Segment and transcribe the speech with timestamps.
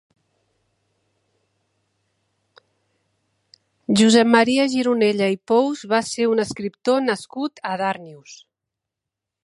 [4.01, 8.35] Josep Maria Gironella i Pous va ser un escriptor nascut a Darnius.